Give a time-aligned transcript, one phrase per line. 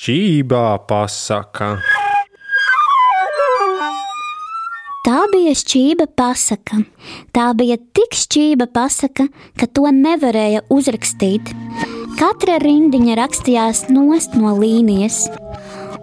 [0.00, 1.66] šķībā pasaka.
[5.04, 6.78] Tā bija šķība pasaka.
[7.36, 9.26] Tā bija tik šķība pasaka,
[9.60, 11.52] ka to nevarēja uzrakstīt.
[12.16, 15.26] Katra rindiņa rakstījās nost no līnijas,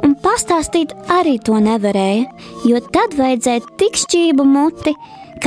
[0.06, 2.30] un pastāstīt arī to nevarēja,
[2.70, 4.94] jo tad vajadzēja tik šķību muti,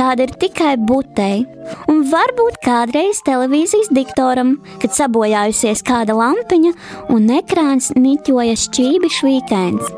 [0.01, 1.43] kāda ir tikai butei,
[1.91, 6.73] un varbūt kādreiz televīzijas diktoram, kad sabojājusies kāda lampiņa
[7.13, 9.93] un ekrāns niķoja šķībi švīkains.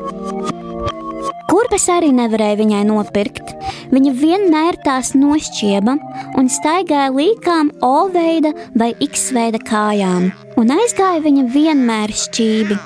[1.48, 3.52] Kurpes arī nevarēja viņai nopirkt.
[3.94, 5.94] Viņa vienmēr tās nošķieba
[6.40, 10.32] un staigāja līkām O-veida vai X-veida kājām.
[10.60, 12.80] Un aizgāja viņa vienmēr šķībi.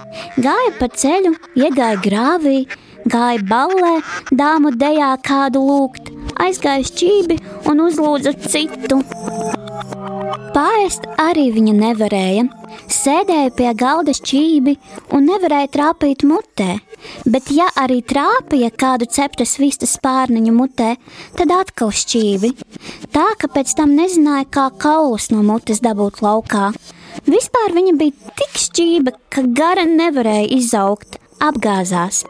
[0.44, 2.58] Gāja pa ceļu, iegāja grāvī,
[3.08, 3.94] gāja ballē,
[4.34, 6.07] dāmu dejā kādu lūgt,
[6.44, 7.38] aizgāja šķībi
[7.70, 9.02] un uzlūdza citu.
[10.54, 12.46] Pāriest arī viņa nevarēja.
[12.88, 14.74] Sēdēja pie galda šķībi
[15.16, 16.78] un nevarēja trāpīt mutē,
[17.28, 20.94] bet, ja arī trāpīja kādu ceptas vistas spārniņu mutē,
[21.36, 22.52] tad atkal šķīvi.
[23.14, 26.72] Tā ka pēc tam nezināja, kā kaulus no mutes dabūt laukā.
[27.28, 32.24] Vispār viņa bija tik šķība, ka gara nevarēja izaugt, apgāzās,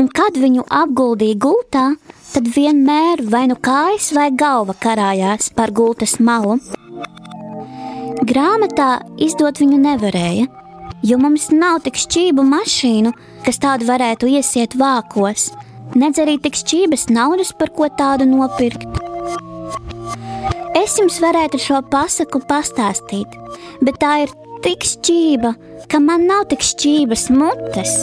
[0.00, 1.84] un kad viņu apguldīja gultā,
[2.32, 6.58] tad vienmēr vai nu kājas vai galva karājās par gultas malu.
[8.24, 10.46] Grāmatā izdot viņu nevarēja,
[11.04, 13.12] jo mums nav tik šķību mašīnu,
[13.44, 15.50] kas tādu varētu iesiet vākos,
[15.98, 18.88] nedz arī tik šķības naudas, par ko tādu nopirkt.
[20.74, 23.36] Es jums varētu šo pasaku pastāstīt,
[23.84, 24.32] bet tā ir
[24.62, 25.54] tik šķība,
[25.90, 27.96] ka man nav tik šķības mutes.